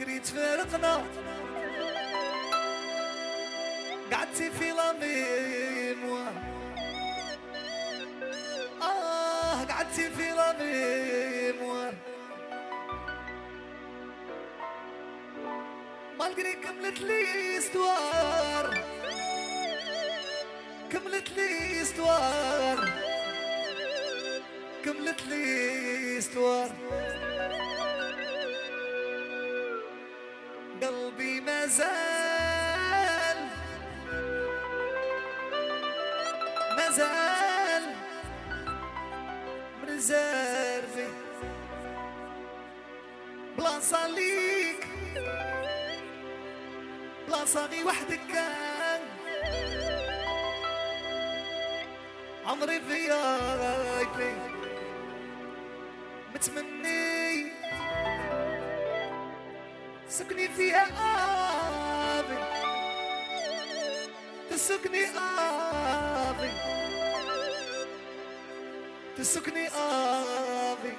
[0.00, 1.04] مالقري تفارقنا
[4.12, 6.32] قعدتي في لا ميموار
[8.82, 11.94] آه قعدتي في لا ميموار
[16.18, 18.78] مالقري كملت لي استوار.
[20.92, 22.88] كملت لي استوار.
[24.84, 26.70] كملت لي استوار.
[31.40, 33.38] قلبي ما زال.
[36.76, 37.84] ما زال.
[39.82, 41.08] مرزرفي
[43.58, 44.86] بلاصة ليك
[47.28, 49.00] بلاصة غي وحدك كان.
[52.46, 54.34] عمري في غايبي
[56.34, 57.52] متمني.
[60.08, 61.29] سكني فيها آبي
[64.70, 66.50] تسكني آبي
[69.18, 70.92] تسكني آبي